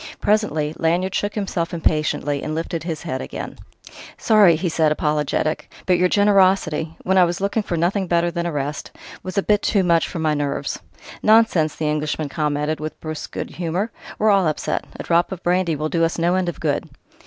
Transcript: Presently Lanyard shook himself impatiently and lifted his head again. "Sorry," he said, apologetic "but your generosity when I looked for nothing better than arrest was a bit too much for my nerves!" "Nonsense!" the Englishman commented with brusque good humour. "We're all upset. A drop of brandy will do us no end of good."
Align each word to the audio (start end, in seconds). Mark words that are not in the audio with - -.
Presently 0.19 0.73
Lanyard 0.79 1.13
shook 1.13 1.35
himself 1.35 1.75
impatiently 1.75 2.41
and 2.41 2.55
lifted 2.55 2.81
his 2.81 3.03
head 3.03 3.21
again. 3.21 3.59
"Sorry," 4.17 4.55
he 4.55 4.67
said, 4.67 4.91
apologetic 4.91 5.71
"but 5.85 5.99
your 5.99 6.09
generosity 6.09 6.97
when 7.03 7.19
I 7.19 7.23
looked 7.23 7.63
for 7.65 7.77
nothing 7.77 8.07
better 8.07 8.31
than 8.31 8.47
arrest 8.47 8.89
was 9.21 9.37
a 9.37 9.43
bit 9.43 9.61
too 9.61 9.83
much 9.83 10.07
for 10.07 10.17
my 10.17 10.33
nerves!" 10.33 10.79
"Nonsense!" 11.21 11.75
the 11.75 11.85
Englishman 11.87 12.29
commented 12.29 12.79
with 12.79 12.99
brusque 12.99 13.29
good 13.31 13.51
humour. 13.57 13.91
"We're 14.17 14.31
all 14.31 14.47
upset. 14.47 14.85
A 14.99 15.03
drop 15.03 15.31
of 15.31 15.43
brandy 15.43 15.75
will 15.75 15.87
do 15.89 16.03
us 16.03 16.17
no 16.17 16.33
end 16.33 16.49
of 16.49 16.59
good." 16.59 16.89